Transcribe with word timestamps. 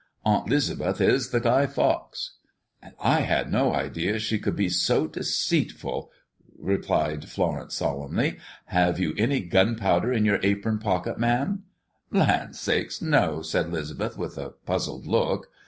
Aunt 0.25 0.49
'Lisbeth 0.49 0.99
is 0.99 1.29
the 1.29 1.39
Guy 1.39 1.67
Fawkes." 1.67 2.37
"And 2.81 2.95
I 2.99 3.19
had 3.19 3.51
no 3.51 3.71
idea 3.71 4.17
she 4.17 4.39
could 4.39 4.55
be 4.55 4.67
so 4.67 5.05
deceitful," 5.05 6.11
replied 6.57 7.29
Florence 7.29 7.75
solemnly. 7.75 8.39
"Have 8.65 8.97
you 8.97 9.13
any 9.15 9.41
gunpowder 9.41 10.11
in 10.11 10.25
your 10.25 10.39
apron 10.41 10.79
pockets, 10.79 11.19
ma'am?" 11.19 11.65
"Land 12.11 12.55
sakes! 12.55 12.99
no," 12.99 13.43
said 13.43 13.71
'Lisbeth, 13.71 14.17
with 14.17 14.39
a 14.39 14.49
puzzled 14.65 15.05
look. 15.05 15.49